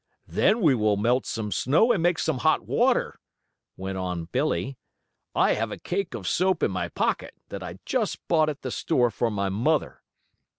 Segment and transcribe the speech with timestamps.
[0.25, 3.19] "Then we will melt some snow, and make some hot water,"
[3.77, 4.79] went on Billie.
[5.35, 8.71] "I have a cake of soap in my pocket, that I just bought at the
[8.71, 10.01] store for my mother.